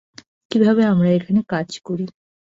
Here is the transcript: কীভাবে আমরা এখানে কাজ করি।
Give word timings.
কীভাবে 0.51 0.81
আমরা 0.85 1.09
এখানে 1.17 1.41
কাজ 1.49 1.69
করি। 1.79 2.05